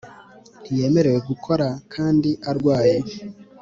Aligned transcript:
ntiyemerewe 0.61 1.19
gukora 1.29 1.67
kandi 1.93 2.29
arwaye 2.49 2.97